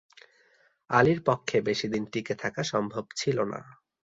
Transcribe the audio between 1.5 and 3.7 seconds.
বেশিদিন টিকে থাকা সম্ভব ছিল না।